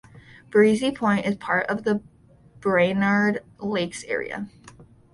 Breezy 0.49 0.91
Point 0.91 1.27
is 1.27 1.35
part 1.35 1.67
of 1.67 1.83
the 1.83 2.01
Brainerd 2.59 3.43
Lakes 3.59 4.03
Area. 4.05 4.49